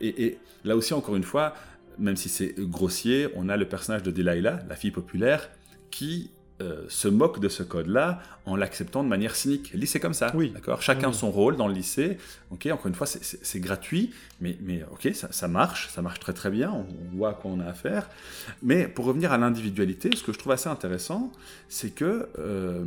[0.00, 1.54] et, et, là aussi encore une fois,
[1.98, 5.50] même si c'est grossier, on a le personnage de Delilah, la fille populaire,
[5.90, 6.30] qui
[6.62, 9.72] euh, se moque de ce code-là en l'acceptant de manière cynique.
[9.74, 10.50] Le lycée comme ça, Oui.
[10.50, 10.80] d'accord?
[10.80, 11.14] Chacun Oui.
[11.14, 12.18] son rôle dans le lycée.
[12.50, 16.00] Ok, encore une fois, c'est- c'est c'est gratuit, mais, mais ok, ça, ça marche, ça
[16.02, 18.08] marche très très bien, on, on voit à quoi on a affaire.
[18.62, 21.32] Mais pour revenir à l'individualité, ce que je trouve assez intéressant,
[21.68, 22.84] c'est que euh,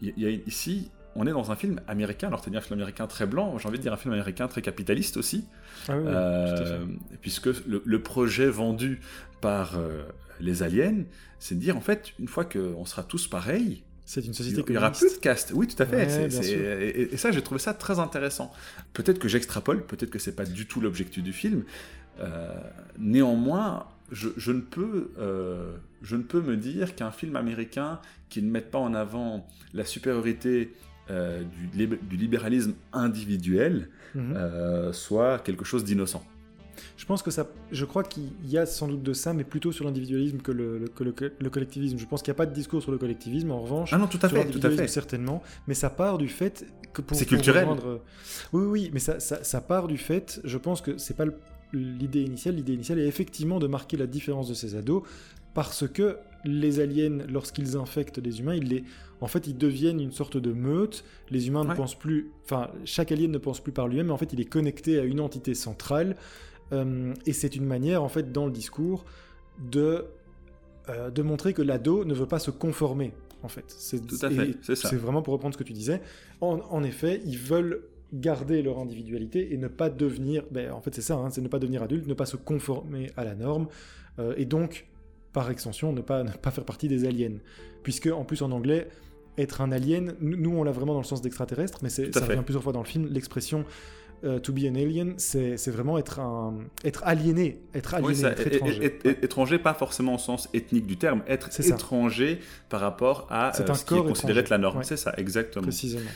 [0.00, 2.78] il y, a ici, on est dans un film américain, alors tu dit un film
[2.80, 5.44] américain très blanc, j'ai envie de dire un film américain très capitaliste aussi,
[5.88, 6.84] Ah oui, euh,
[7.20, 9.00] puisque le, le projet vendu
[9.40, 10.02] par euh,
[10.42, 11.04] les aliens,
[11.38, 14.58] c'est de dire en fait, une fois qu'on sera tous pareils, C'est une il société
[14.72, 15.00] y aura communiste.
[15.00, 15.52] plus de caste.
[15.54, 15.96] Oui, tout à fait.
[15.96, 18.52] Ouais, et, ça, j'ai trouvé ça très intéressant.
[18.92, 21.62] Peut-être que j'extrapole, peut-être que c'est pas du tout l'objectif du film.
[22.20, 22.52] Euh,
[22.98, 28.42] néanmoins, je, je ne peux, euh, je ne peux me dire qu'un film américain qui
[28.42, 30.72] ne mette pas en avant la supériorité
[31.10, 34.92] euh, du, lib- du libéralisme individuel Mhm.
[34.92, 36.22] soit quelque chose d'innocent.
[36.96, 39.72] Je pense que ça, je crois qu'il y a sans doute de ça, mais plutôt
[39.72, 41.98] sur l'individualisme que le, le- que le- le collectivisme.
[41.98, 43.90] Je pense qu'il n'y a pas de discours sur le collectivisme, en revanche.
[43.92, 44.88] Ah non, tout à fait, tout à fait.
[44.88, 47.16] certainement, mais ça part du fait que pour.
[47.16, 47.64] C'est culturel.
[47.68, 48.00] rejoindre-
[48.52, 51.24] Oui, oui, mais ça, ça, ça part du fait, je pense que c'est pas
[51.72, 52.56] l'idée initiale.
[52.56, 55.02] L'idée initiale est effectivement de marquer la différence de ces ados,
[55.54, 58.84] parce que les aliens, lorsqu'ils infectent des humains, ils les,
[59.20, 61.04] en fait, ils deviennent une sorte de meute.
[61.30, 64.16] Les humains ne pensent plus, enfin, chaque alien ne pense plus par lui-même, mais en
[64.16, 66.16] fait, il est connecté à une entité centrale.
[66.72, 69.04] Euh, et c'est une manière, en fait, dans le discours,
[69.58, 70.06] de,
[70.88, 73.64] euh, de montrer que l'ado ne veut pas se conformer, en fait.
[73.68, 74.88] C'est, Tout à fait, c'est ça.
[74.88, 76.00] C'est vraiment pour reprendre ce que tu disais.
[76.40, 80.94] En, en effet, ils veulent garder leur individualité et ne pas devenir, ben, en fait
[80.94, 83.68] c'est ça, hein, c'est ne pas devenir adulte, ne pas se conformer à la norme,
[84.18, 84.86] euh, et donc,
[85.32, 87.38] par extension, ne pas, ne pas faire partie des aliens.
[87.82, 88.88] Puisque, en plus, en anglais,
[89.38, 92.32] être un alien, nous on l'a vraiment dans le sens d'extraterrestre, mais c'est, ça fait.
[92.32, 93.64] revient plusieurs fois dans le film, l'expression
[94.24, 96.54] euh, to be an alien, c'est, vraiment être, un,
[96.84, 98.98] être aliéné, être aliéné, Oui, ça, être étranger.
[99.22, 103.74] étranger, pas forcément au sens ethnique du terme, être étranger par rapport à euh, un
[103.74, 104.82] ce qui est considéré être la norme.
[104.84, 105.62] C'est ça, exactement.
[105.64, 106.10] Précisément.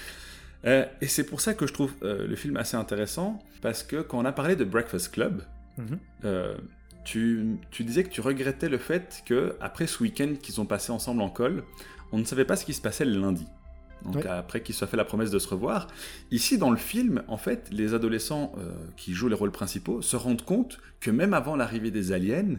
[0.65, 4.19] Euh, et c'est pour ça que je trouve le film assez intéressant, parce que quand
[4.19, 5.43] on a parlé de Breakfast Club,
[5.79, 5.99] Mhm.
[7.05, 10.91] tu, tu disais que tu regrettais le fait que après ce week-end qu'ils ont passé
[10.91, 11.65] ensemble en col,
[12.13, 13.47] on ne savait pas ce qui se passait le lundi.
[14.13, 15.89] Donc après qu'ils se soient fait la promesse de se revoir.
[16.31, 20.17] Ici dans le film, en fait, les adolescents euh, qui jouent les rôles principaux se
[20.17, 22.57] rendent compte que même avant l'arrivée des aliens,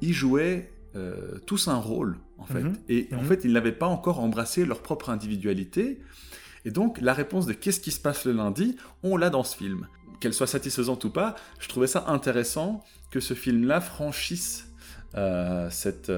[0.00, 2.62] ils jouaient euh, tous un rôle, en fait.
[2.62, 2.76] Mhm.
[2.88, 3.26] Et en Mhm.
[3.26, 6.00] fait, ils n'avaient pas encore embrassé leur propre individualité.
[6.64, 9.56] Et donc, la réponse de qu'est-ce qui se passe le lundi, on l'a dans ce
[9.56, 9.88] film.
[10.20, 14.72] Qu'elle soit satisfaisante ou pas, je trouvais ça intéressant que ce film-là franchisse
[15.14, 16.10] euh, cette,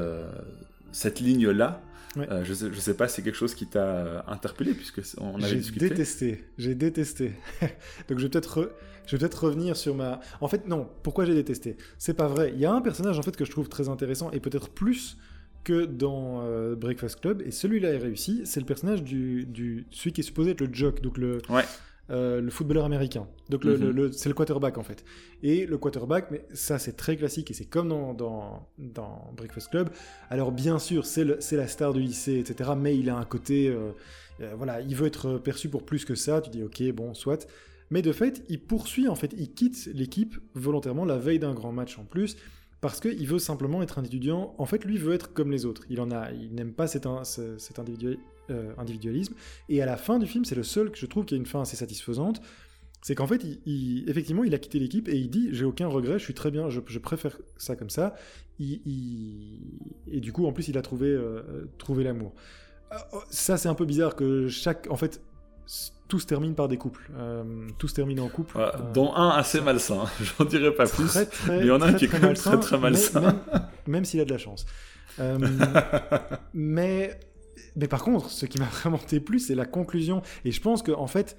[0.92, 1.82] cette ligne-là.
[2.16, 2.26] Ouais.
[2.30, 5.48] Euh, je, sais, pas si c'est quelque chose qui t'a euh, interpellé, puisque on avait
[5.48, 5.88] J'ai discuté.
[5.90, 7.32] détesté, j'ai détesté.
[8.08, 8.70] Donc je vais peut-être re-
[9.06, 10.20] je vais peut-être revenir sur ma.
[10.40, 11.76] En fait non, pourquoi j'ai détesté?
[11.98, 12.52] C'est pas vrai.
[12.54, 15.16] Il y a un personnage en fait que je trouve très intéressant et peut-être plus
[15.64, 18.42] que dans euh, Breakfast Club et celui-là est réussi.
[18.44, 21.64] C'est le personnage du, du celui qui est supposé être le jock, donc le Ouais.
[22.10, 23.26] Euh, le footballeur américain.
[23.50, 23.84] Donc le, Mhm.
[23.84, 25.04] le- le- c'est le quarterback en fait.
[25.42, 29.70] Et le quarterback, mais ça c'est très classique et c'est comme dans, dans, dans Breakfast
[29.70, 29.90] Club.
[30.30, 32.70] Alors bien sûr c'est la star du lycée, etc.
[32.76, 33.90] Mais il a un côté, euh,
[34.40, 36.40] euh, voilà, il veut être perçu pour plus que ça.
[36.40, 37.46] Tu dis ok, bon, soit.
[37.90, 41.72] Mais de fait, il poursuit en fait, il quitte l'équipe volontairement la veille d'un grand
[41.72, 42.36] match en plus.
[42.80, 44.54] Parce qu'il veut simplement être un étudiant.
[44.56, 45.82] En fait, lui veut être comme les autres.
[45.90, 48.18] Il en a, il n'aime pas cet, in- ce- cet individuel-
[48.50, 49.34] euh, individualisme.
[49.68, 51.46] Et à la fin du film, c'est le seul que je trouve qui a une
[51.46, 52.40] fin assez satisfaisante.
[53.02, 55.86] C'est qu'en fait, il, il- effectivement, il a quitté l'équipe et il dit J'ai aucun
[55.86, 58.14] regret, je suis très bien, je, je préfère ça comme ça.
[58.58, 58.80] Il-
[60.10, 62.34] Et du coup, en plus, il a trouvé, euh, trouvé l'amour.
[62.92, 64.88] Euh, oh, Ça, c'est un peu bizarre que chaque.
[64.90, 65.20] En fait,
[66.08, 67.08] tout se termine par des couples.
[67.16, 68.54] Euh, tout se termine en couple.
[68.54, 70.04] Voilà, Euh, dont un assez malsain,
[70.38, 71.06] j'en dirais pas plus.
[71.06, 73.20] très, très, mais il y en a un qui est quand même très, très malsain.
[73.20, 73.38] Même,
[73.86, 74.64] même s'il a de la chance.
[75.20, 75.38] Euh,
[76.54, 77.18] mais,
[77.76, 80.22] mais par contre, ce qui m'a vraiment déplu, c'est la conclusion.
[80.44, 81.36] Et je pense que en fait,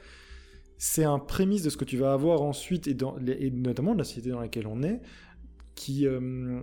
[0.77, 3.99] c'est un prémisse de ce que tu vas avoir ensuite, et, dans, et notamment de
[3.99, 5.01] la société dans laquelle on est,
[5.75, 6.61] qui, euh,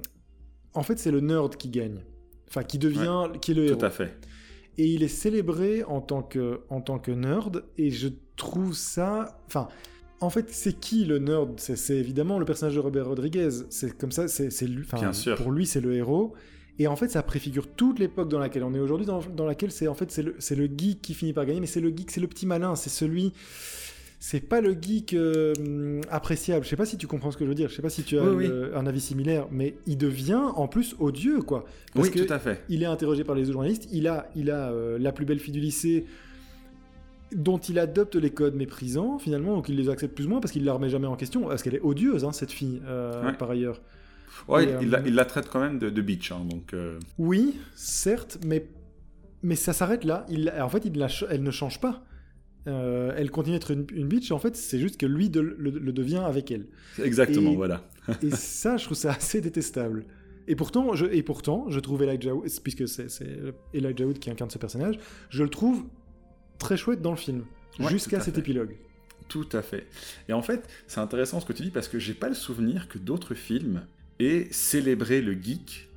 [0.75, 2.01] en fait, c'est le nerd qui gagne.
[2.49, 3.77] Enfin, qui devient, qui est le héros.
[3.77, 4.17] Tout à fait.
[4.79, 9.43] Et il est célébré en tant que, en tant que nerd, et je trouve ça.
[9.47, 9.69] Enfin,
[10.21, 11.59] en fait, c'est qui le nerd?
[11.59, 13.51] C'est évidemment le personnage de Robert Rodriguez.
[13.69, 14.87] C'est comme ça, c'est lui.
[14.95, 15.37] Bien sûr.
[15.37, 16.35] Pour lui, c'est le héros.
[16.79, 19.71] Et en fait, ça préfigure toute l'époque dans laquelle on est aujourd'hui, dans, dans laquelle
[19.71, 22.21] c'est en fait c'est le, geek qui finit par gagner, mais c'est le geek, c'est
[22.21, 23.33] le petit malin, c'est celui.
[24.19, 26.65] C'est pas le geek euh, appréciable.
[26.65, 27.69] Je sais pas si tu comprends ce que je veux dire.
[27.69, 30.69] Je sais pas si tu as Oui, le- un avis similaire, mais il devient en
[30.69, 31.65] plus odieux, quoi.
[31.95, 32.63] Parce oui, que tout à fait.
[32.69, 35.53] il est interrogé par les journalistes, il a, il a euh, la plus belle fille
[35.53, 36.07] du lycée
[37.35, 40.53] dont il adopte les codes méprisants finalement, donc il les accepte plus ou moins parce
[40.53, 43.33] qu'il la remet jamais en question, parce qu'elle est odieuse hein, cette fille euh, Ouais.
[43.33, 43.81] par ailleurs.
[44.49, 46.33] Ouais, Et, il, euh, il la traite quand même de, de bitch.
[46.33, 48.67] hein, donc, euh, Oui, certes, mais
[49.43, 50.25] mais ça s'arrête là.
[50.29, 52.03] Il, en fait, il la ch- elle ne change pas.
[52.67, 54.33] Euh, elle continue d'être une, une bitch.
[54.33, 56.67] En fait, c'est juste que lui de- le, le devient avec elle.
[57.03, 57.89] Exactement, Et- voilà.
[58.23, 60.05] Et ça, je trouve ça assez détestable.
[60.49, 63.09] Et pourtant, je, et pourtant, je trouve Elijah Wood, puisque c'est
[63.75, 65.85] Elijah Wood qui incarne ce personnage, je le trouve
[66.59, 67.45] très chouette dans le film,
[67.81, 68.41] Ouais, jusqu'à cet fait.
[68.41, 68.77] épilogue.
[69.29, 69.87] Tout à fait.
[70.29, 72.89] Et en fait, c'est intéressant ce que tu dis parce que j'ai pas le souvenir
[72.89, 73.83] que d'autres films
[74.21, 75.89] aient célébré le geek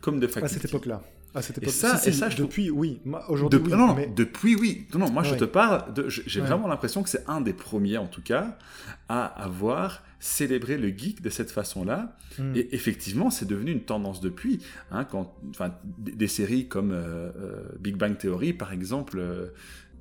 [0.00, 0.54] comme de À faculté.
[0.54, 1.02] cette époque-là.
[1.34, 1.72] À cette Et époque.
[1.74, 3.00] ça- Si, et si, ça, je trouve- depuis, oui.
[3.28, 3.70] Aujourd'hui, De- oui.
[3.72, 4.86] non, non, mais- depuis oui.
[4.92, 5.94] Non, non, moi je te parle.
[5.94, 6.46] de- J'ai Ouais.
[6.46, 8.58] vraiment l'impression que c'est un des premiers, en tout cas,
[9.08, 12.16] à avoir célébré le geek de cette façon-là.
[12.38, 12.52] Hmm.
[12.54, 14.60] Et effectivement, c'est devenu une tendance depuis.
[14.90, 19.18] Hein, quand, enfin, des, des séries comme euh, euh, Big Bang Theory, par exemple.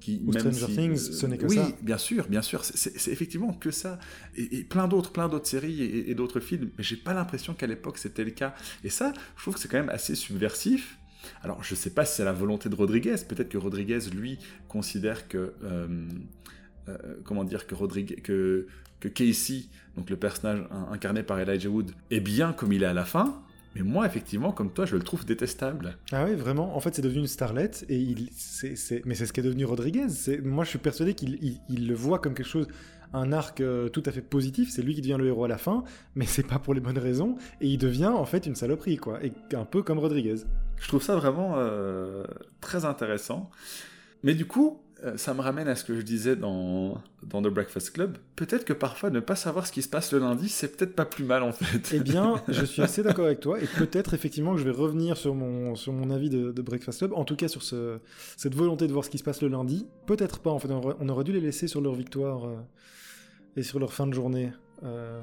[0.01, 1.67] Euh, qui, Ou même Stranger si- Things, ce n'est que oui, ça.
[1.81, 3.99] bien sûr, bien sûr, c'est- effectivement que ça.
[4.35, 6.69] Et, et plein d'autres, plein d'autres séries et, et d'autres films.
[6.77, 8.53] Mais j'ai pas l'impression qu'à l'époque c'était le cas.
[8.83, 10.97] Et ça, je trouve que c'est quand même assez subversif.
[11.43, 13.15] Alors, je sais pas si c'est la volonté de Rodriguez.
[13.27, 16.07] Peut-être que Rodriguez, lui, considère que, euh,
[16.89, 18.67] euh, comment dire, que Rodriguez, que
[18.99, 19.63] que Casey,
[19.97, 23.05] donc le personnage in- incarné par Elijah Wood, est bien comme il est à la
[23.05, 23.41] fin.
[23.75, 25.97] Mais moi, effectivement, comme toi, je le trouve détestable.
[26.11, 26.75] Ah oui, vraiment.
[26.75, 29.63] En fait, c'est devenu une starlette, et il, c'est, c'est- mais c'est ce qu'est devenu
[29.65, 30.09] Rodriguez.
[30.09, 32.67] C'est, moi, je suis persuadé qu'il il, il le voit comme quelque chose,
[33.13, 34.69] un arc euh, tout à fait positif.
[34.71, 35.83] C'est lui qui devient le héros à la fin,
[36.15, 39.23] mais c'est pas pour les bonnes raisons, et il devient en fait une saloperie, quoi.
[39.23, 40.35] Et un peu comme Rodriguez.
[40.77, 42.25] Je trouve ça vraiment euh,
[42.59, 43.49] très intéressant.
[44.23, 44.81] Mais du coup,
[45.15, 48.17] ça me ramène à ce que je disais dans, dans The Breakfast Club.
[48.35, 51.05] Peut-être que parfois, ne pas savoir ce qui se passe le lundi, c'est peut-être pas
[51.05, 51.95] plus mal en fait.
[51.95, 55.17] Eh bien, je suis assez d'accord avec toi, et peut-être effectivement que je vais revenir
[55.17, 57.99] sur mon, sur mon avis de, de Breakfast Club, en tout cas sur ce,
[58.37, 59.87] cette volonté de voir ce qui se passe le lundi.
[60.05, 62.57] Peut-être pas, en fait, on aurait, on aurait dû les laisser sur leur victoire euh,
[63.55, 64.51] et sur leur fin de journée
[64.83, 65.21] euh,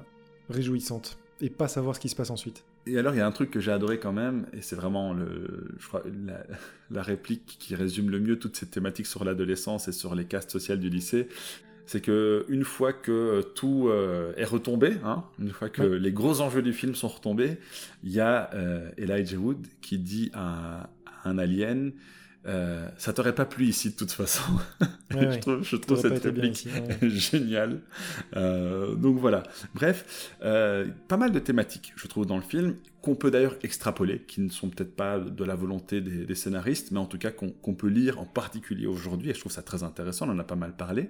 [0.49, 2.65] réjouissante, et pas savoir ce qui se passe ensuite.
[2.87, 5.13] Et alors, il y a un truc que j'ai adoré quand même, et c'est vraiment
[5.15, 6.43] le, je crois, la,
[6.91, 10.51] la réplique qui résume le mieux toute cette thématique sur l'adolescence et sur les castes
[10.51, 11.29] sociales du lycée.
[11.87, 15.99] C'est que une fois que tout euh, est retombé, hein, une fois que Ouais.
[15.99, 17.57] les gros enjeux du film sont retombés,
[18.05, 21.93] il y a euh, Elijah Wood qui dit à, à un alien
[22.49, 24.43] euh, Ça t'aurait pas plu ici de toute façon.
[25.15, 25.33] Ouais, ouais.
[25.63, 27.09] je trouve, je cette réplique ici, ouais.
[27.09, 27.81] génial.
[28.37, 29.43] Euh, donc voilà.
[29.75, 34.21] Bref, euh, pas mal de thématiques, je trouve, dans le film, qu'on peut d'ailleurs extrapoler,
[34.29, 37.31] qui ne sont peut-être pas de la volonté des, des scénaristes, mais en tout cas
[37.31, 40.45] qu'on peut lire en particulier aujourd'hui, et je trouve ça très intéressant, on en a
[40.45, 41.09] pas mal parlé.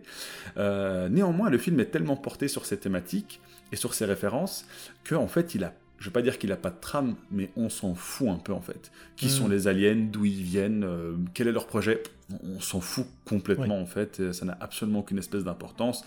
[0.57, 3.41] Néanmoins, le film est tellement porté sur ces thématiques
[3.73, 4.65] et sur ces références
[5.03, 7.51] que en fait, il a je veux pas dire qu'il a pas de trame, mais
[7.57, 8.91] on s'en fout un peu en fait.
[9.17, 9.31] Qui Mm.
[9.31, 12.03] sont les aliens, d'où ils viennent, euh, quel est leur projet,
[12.45, 14.33] on, s'en fout complètement en fait.
[14.33, 16.05] ça n'a absolument aucune espèce d'importance.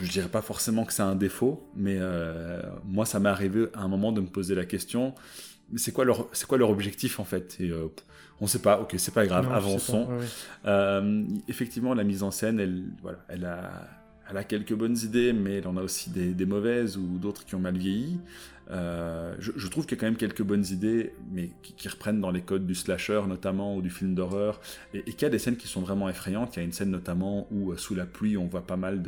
[0.00, 3.80] Je dirais pas forcément que c'est un défaut, mais euh, moi ça m'est arrivé à
[3.82, 5.14] un moment de me poser la question
[5.76, 7.56] c'est quoi leur c'est quoi leur objectif en fait?
[7.60, 7.88] Et euh,
[8.40, 10.24] on sait pas ok c'est pas grave Non, pas, avançons ouais, ouais.
[10.66, 13.70] euh, effectivement, la mise en scène, elle, voilà, elle, a,
[14.30, 17.44] elle a quelques bonnes idées, mais elle en a aussi des, des mauvaises ou d'autres
[17.44, 18.18] qui ont mal vieilli.
[18.70, 21.88] Euh, je, je trouve qu'il y a quand même quelques bonnes idées, mais qui, qui
[21.88, 24.60] reprennent dans les codes du slasher notamment ou du film d'horreur,
[24.92, 26.56] et, et qu'il y a des scènes qui sont vraiment effrayantes.
[26.56, 29.02] Il y a une scène notamment où, euh, sous la pluie, on voit pas mal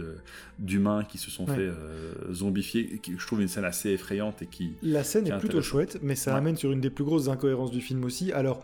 [0.58, 1.54] d'humains qui se sont Ouais.
[1.56, 4.72] fait euh, zombifier, qui, je trouve une scène assez effrayante et qui...
[4.82, 6.38] La scène qui est est plutôt chouette, mais ça Ouais.
[6.38, 8.32] amène sur une des plus grosses incohérences du film aussi.
[8.32, 8.62] Alors,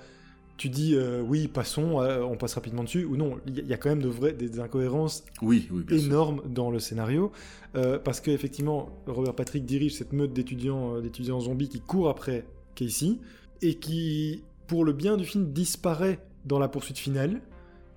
[0.57, 3.77] tu dis euh, oui, passons, euh, on passe rapidement dessus, ou non, il y, a-
[3.77, 6.07] quand même de vraies, des incohérences Oui, oui, sûr.
[6.07, 7.31] énormes dans le scénario,
[7.75, 12.45] euh, parce que effectivement, Robert Patrick dirige cette meute d'étudiants, d'étudiants zombies qui courent après
[12.75, 13.19] Casey,
[13.63, 17.41] et qui, pour le bien du film, disparaît dans la poursuite finale,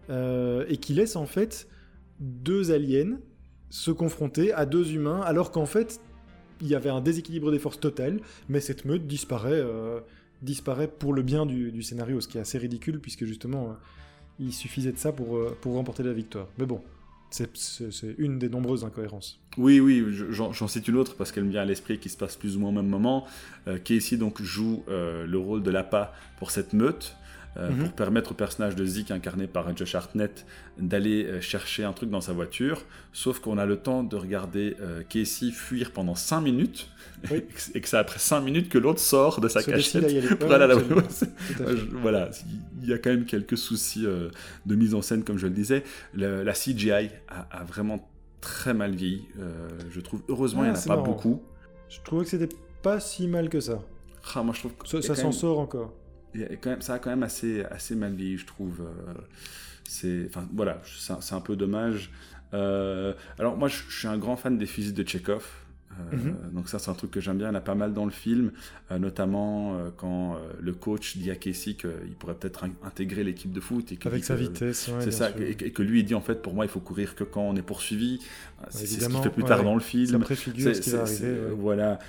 [0.09, 1.67] et qui laisse en fait
[2.19, 3.19] deux aliens
[3.69, 6.01] se confronter à deux humains, alors qu'en fait,
[6.61, 8.19] il y avait un déséquilibre des forces total,
[8.49, 9.63] mais cette meute disparaît,
[10.41, 13.73] disparaît pour le bien du, du scénario, ce qui est assez ridicule, puisque justement, euh,
[14.39, 16.47] il suffisait de ça pour, euh, pour remporter la victoire.
[16.57, 16.81] Mais bon,
[17.29, 17.49] c'est-
[18.17, 19.39] une des nombreuses incohérences.
[19.57, 22.17] Oui, oui, je- j'en cite une autre parce qu'elle me vient à l'esprit qui se
[22.17, 23.25] passe plus ou moins au même moment.
[23.67, 27.15] Euh, Casey donc joue euh, le rôle de l'appât pour cette meute.
[27.57, 27.79] Euh, Mhm.
[27.79, 30.45] pour permettre au personnage de Zeke incarné par Josh Hartnett
[30.77, 34.75] d'aller euh, chercher un truc dans sa voiture, sauf qu'on a le temps de regarder
[34.81, 36.89] euh, Casey fuir pendant 5 minutes,
[37.31, 37.37] Oui.
[37.73, 40.63] et que- c'est après 5 minutes que l'autre sort de sa cachette y pour aller
[40.65, 40.75] à la
[41.93, 42.29] voilà,
[42.81, 44.29] il y a quand même quelques soucis euh,
[44.65, 45.83] de mise en scène, comme je le disais.
[46.13, 46.91] Le- la CGI
[47.27, 48.07] a, a vraiment
[48.41, 49.25] très mal vieilli,
[49.91, 50.21] je trouve.
[50.29, 51.07] Heureusement, il n'y Ah, en a c'est pas marrant.
[51.07, 51.41] beaucoup.
[51.89, 53.81] Je trouvais que c'était pas si mal que ça.
[54.35, 55.93] Ah, moi, je trouve que Ça, a s'en même- sort encore.
[56.61, 58.81] Quand même- ça a quand même assez, assez mal vieilli, je trouve.
[58.81, 59.13] euh,
[59.87, 62.11] c'est, enfin, voilà, c'est un, c'est peu dommage.
[62.53, 65.45] Euh, alors, moi, je, je suis un grand fan des fusils de Chekhov.
[66.13, 66.35] Euh, Mhm.
[66.53, 67.47] Donc ça, c'est un truc que j'aime bien.
[67.47, 68.51] Il y en a pas mal dans le film,
[68.91, 73.51] euh, notamment euh, quand le coach dit à Casey qu'il pourrait peut-être in- intégrer l'équipe
[73.51, 73.91] de foot.
[73.91, 74.87] Et qu'il Avec sa que- vitesse.
[74.87, 76.79] ouais, C'est ça, et, et que lui il dit en fait pour moi il faut
[76.79, 78.19] courir que quand on est poursuivi.
[78.69, 79.65] C'est c'est ce qu'il fait plus ouais, tard ouais.
[79.65, 80.19] dans le Ça film.
[80.21, 81.55] préfigure ce qui va C'est- c'est- arriver.
[81.57, 81.99] Voilà.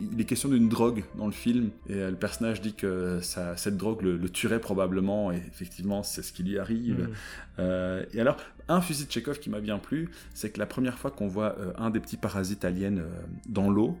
[0.00, 3.56] Il est question d'une drogue dans le film et euh, le personnage dit que ça,
[3.56, 7.00] cette drogue le, le tuerait probablement et effectivement c'est ce qui lui arrive.
[7.08, 7.14] Mhm.
[7.60, 8.36] Euh, et alors,
[8.68, 11.56] un fusil de Chekhov qui m'a bien plu, c'est que la première fois qu'on voit
[11.58, 12.98] euh, un des petits parasites aliens
[13.48, 13.96] dans l'eau,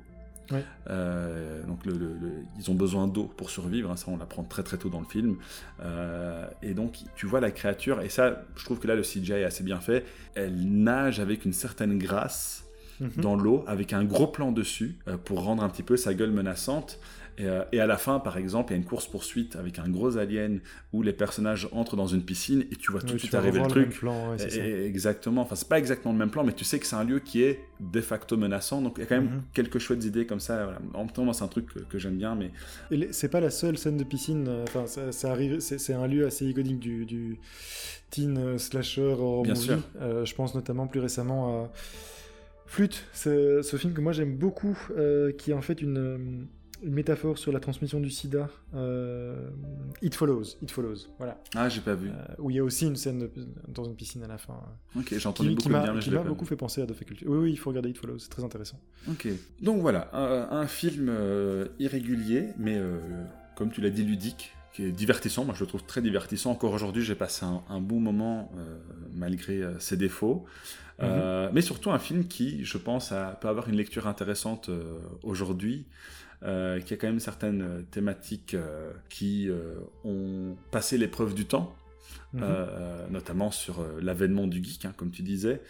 [0.90, 4.44] euh, donc le- le- le- ils ont besoin d'eau pour survivre, hein, ça on l'apprend
[4.44, 5.36] très très tôt dans le film.
[5.80, 9.32] Euh, et donc tu vois la créature, et ça je trouve que là le CGI
[9.32, 10.04] est assez bien fait,
[10.34, 12.64] elle nage avec une certaine grâce
[13.00, 13.10] Mhm.
[13.18, 16.30] dans l'eau avec un gros plan dessus euh, pour rendre un petit peu sa gueule
[16.32, 16.98] menaçante.
[17.38, 19.86] Et, euh, et à la fin, par exemple, il y a une course-poursuite avec un
[19.90, 20.60] gros alien
[20.94, 23.66] où les personnages entrent dans une piscine et tu vois tout de suite arriver le
[23.66, 23.90] truc.
[23.98, 24.48] plan, ouais, ça.
[24.48, 26.96] Et- et- exactement, enfin c'est pas exactement le même plan, mais tu sais que c'est
[26.96, 29.42] un lieu qui est de facto menaçant, donc il y a quand même Mhm.
[29.52, 30.64] quelques chouettes idées comme ça.
[30.64, 30.78] voilà.
[30.94, 32.50] En même temps, moi c'est un truc que, que j'aime bien, mais
[33.10, 34.46] c'est pas la seule scène de piscine.
[34.48, 35.60] euh, Enfin, ça, ça arrive.
[35.60, 37.36] C'est un lieu assez iconique du, du
[38.10, 39.66] teen slasher horror Bien movie.
[39.66, 39.78] sûr.
[40.00, 41.70] Euh, je pense notamment plus récemment à
[42.66, 46.46] Flûte, c'est ce film que moi j'aime beaucoup, euh, qui est en fait une,
[46.82, 48.48] une métaphore sur la transmission du SIDA.
[48.74, 49.48] euh,
[50.02, 51.40] It Follows, It Follows, voilà.
[51.54, 52.08] ah j'ai pas vu.
[52.10, 53.30] Euh, où il y a aussi une scène de-
[53.68, 54.60] dans une piscine à la fin.
[54.96, 56.86] Ok, j'ai entendu qui, beaucoup qui de m'a bien, qui m'a beaucoup fait penser à
[56.86, 57.24] The Faculty.
[57.26, 58.80] Oui, oui, il faut regarder It Follows, c'est très intéressant.
[59.08, 59.28] Ok.
[59.62, 61.10] Donc voilà, un, un film
[61.78, 62.80] irrégulier, mais
[63.54, 65.44] comme tu l'as dit, ludique, qui est divertissant.
[65.46, 66.50] Moi, je le trouve très divertissant.
[66.50, 68.76] Encore aujourd'hui, j'ai passé un, un bon moment euh,
[69.14, 70.44] malgré euh, ses défauts.
[71.02, 74.98] Euh, mais surtout un film qui, je pense, a- peut avoir une lecture intéressante euh,
[75.22, 75.86] aujourd'hui,
[76.42, 81.74] euh, qui a quand même certaines thématiques euh, qui euh, ont passé l'épreuve du temps,
[82.34, 82.42] Mhm.
[83.10, 85.62] notamment sur l'avènement du geek, hein, comme tu disais.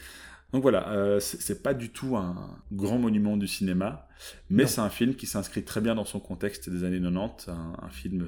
[0.52, 2.36] Donc voilà, c'est pas du tout un
[2.72, 4.08] grand monument du cinéma,
[4.48, 7.74] mais c'est un film qui s'inscrit très bien dans son contexte des années 90, un,
[7.82, 8.26] un film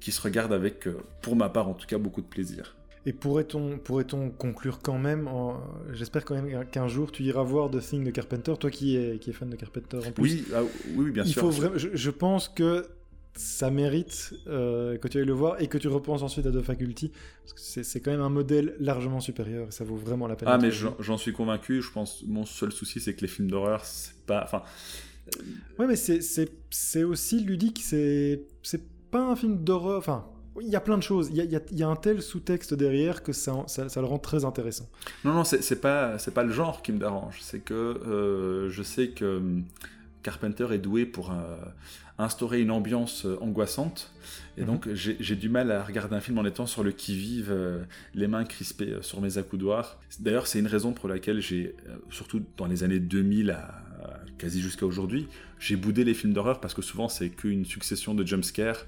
[0.00, 0.88] qui se regarde avec,
[1.22, 2.74] pour ma part en tout cas, beaucoup de plaisir.
[3.06, 4.06] Et pourrait-on pourrait
[4.38, 5.60] conclure quand même, en-
[5.92, 9.18] j'espère quand même qu'un jour tu iras voir The Thing de Carpenter, toi qui es,
[9.18, 10.22] qui est fan de Carpenter en plus.
[10.22, 11.42] Oui, ah, oui, oui, bien il sûr.
[11.42, 12.86] faut vraiment, je, je pense que
[13.34, 16.60] ça mérite euh, que tu ailles le voir et que tu repenses ensuite à The
[16.60, 20.34] Faculty, parce que c'est quand même un modèle largement supérieur et ça vaut vraiment la
[20.34, 20.48] peine.
[20.50, 21.80] Ah, mais j'en suis convaincu.
[21.80, 24.42] Je pense mon seul souci, c'est que les films d'horreur, c'est pas.
[24.44, 24.62] Enfin,
[25.78, 30.26] Ouais, mais c'est- aussi ludique, c'est c'est pas un film d'horreur, enfin...
[30.62, 31.28] Il y a plein de choses.
[31.30, 33.64] Il y a, il y a- il y a un tel sous-texte derrière que ça,
[33.66, 34.88] ça, ça le rend très intéressant.
[35.24, 37.38] non, non, c'est pas, c'est pas le genre qui me dérange.
[37.40, 39.64] C'est que euh, je sais que hum,
[40.22, 41.56] Carpenter est doué pour euh,
[42.18, 44.12] instaurer une ambiance euh, angoissante.
[44.56, 44.66] Et Mhm.
[44.66, 48.26] donc, j'ai du mal à regarder un film en étant sur le qui-vive, euh, les
[48.26, 50.00] mains crispées sur mes accoudoirs.
[50.18, 51.76] D'ailleurs, c'est une raison pour laquelle j'ai,
[52.10, 53.58] surtout dans les années 2000 à,
[54.02, 55.28] à quasi jusqu'à aujourd'hui,
[55.60, 58.84] j'ai boudé les films d'horreur parce que souvent, c'est qu'une succession de jumpscares.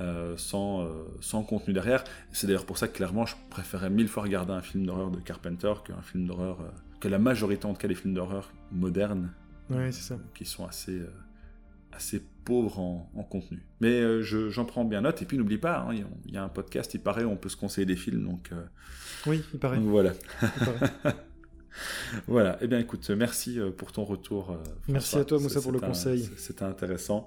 [0.00, 0.88] Euh, sans, euh,
[1.20, 2.04] sans contenu derrière.
[2.32, 5.20] C'est d'ailleurs pour ça que clairement je préférais mille fois regarder un film d'horreur de
[5.20, 6.68] Carpenter qu'un film d'horreur, euh,
[7.00, 9.32] que la majorité en tout cas des films d'horreur modernes
[9.92, 10.18] ça.
[10.34, 11.00] qui sont assez,
[11.92, 13.62] assez pauvres en, en contenu.
[13.80, 16.34] Mais je- j'en prends bien note et puis n'oublie pas, hein, il y a- il
[16.34, 18.50] y a un podcast, il paraît, on peut se conseiller des films donc,
[19.26, 19.76] Oui, il paraît.
[19.78, 20.12] donc voilà.
[20.42, 21.14] il paraît.
[22.26, 24.56] Voilà, eh bien écoute, merci pour ton retour.
[24.88, 26.26] Merci à toi, Moussa, pour le conseil.
[26.38, 27.26] C'était intéressant.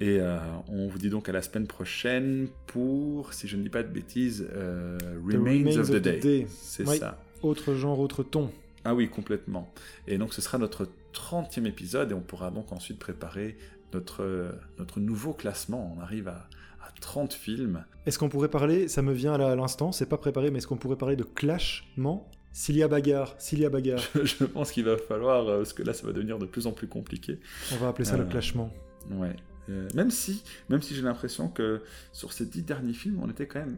[0.00, 3.68] Et euh, on vous dit donc à la semaine prochaine pour, si je ne dis
[3.68, 6.46] pas de bêtises, euh, Remains, of the, Day.
[6.48, 6.98] C'est Oui.
[6.98, 7.20] ça.
[7.42, 8.50] Autre genre, autre ton.
[8.84, 9.72] Ah oui, complètement.
[10.06, 13.56] Et donc ce sera notre 30e épisode et on pourra donc ensuite préparer
[13.92, 15.94] notre, notre nouveau classement.
[15.96, 16.48] On arrive à,
[16.80, 17.84] à 30 films.
[18.06, 20.76] Est-ce qu'on pourrait parler, ça me vient à l'instant, c'est pas préparé, mais est-ce qu'on
[20.76, 22.30] pourrait parler de clashement?
[22.52, 25.72] S'il y a bagarre, s'il y a bagarre, je pense qu'il va falloir, euh, parce
[25.72, 27.38] que là ça va devenir de plus en plus compliqué.
[27.72, 28.72] on va appeler ça le Euh, clashement.
[29.10, 29.34] Ouais.
[29.68, 33.46] Euh, même si, même si j'ai l'impression que sur ces dix derniers films, on était
[33.46, 33.76] quand même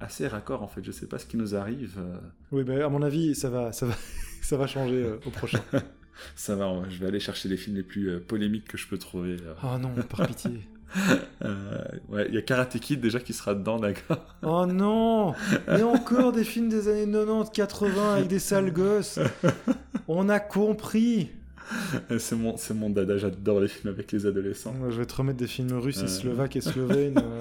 [0.00, 0.82] assez raccord en fait.
[0.84, 1.96] Je sais pas ce qui nous arrive.
[1.98, 2.18] euh,
[2.52, 3.94] Oui, bah, à mon avis, ça va, ça va,
[4.42, 5.60] ça va changer euh, au prochain.
[6.36, 9.36] ça va, je vais aller chercher les films les plus polémiques que je peux trouver.
[9.44, 9.54] euh.
[9.62, 10.60] Oh non, par pitié.
[12.08, 14.36] Ouais, il y a Karate Kid déjà qui sera dedans, d'accord.
[14.42, 15.34] Oh non
[15.66, 19.18] Mais encore des films des années 90, 80 avec des sales gosses.
[20.08, 21.30] On a compris.
[22.18, 23.16] c'est mon, c'est mon dada.
[23.18, 24.74] J'adore les films avec les adolescents.
[24.90, 26.04] Je vais te remettre des films russes Euh.
[26.04, 27.40] et slovaques et slovènes euh,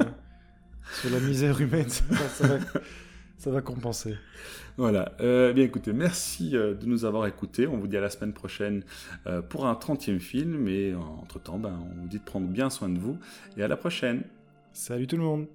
[1.02, 1.90] sur la misère humaine.
[1.90, 2.60] Ça, va- ça va,
[3.38, 4.16] ça va compenser.
[4.78, 5.14] Voilà.
[5.22, 7.66] Euh, bien écoutez, merci euh, de nous avoir écoutés.
[7.68, 8.84] On vous dit à la semaine prochaine
[9.26, 10.68] euh, pour un 30e film.
[10.68, 13.18] Et entre temps, ben, on vous dit de prendre bien soin de vous.
[13.58, 14.24] Et à la prochaine.
[14.74, 15.48] Salut tout le monde